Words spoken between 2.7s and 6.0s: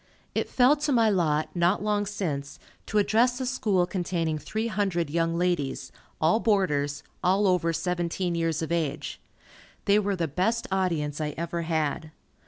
to address a School containing three hundred young ladies,